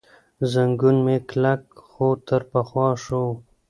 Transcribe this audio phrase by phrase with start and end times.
[0.51, 3.27] زنګون مې کلک، خو تر پخوا ښه و.